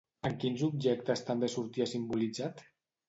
En 0.27 0.37
quins 0.43 0.63
objectes 0.67 1.23
també 1.27 1.49
sortia 1.57 1.91
simbolitzat? 1.95 2.65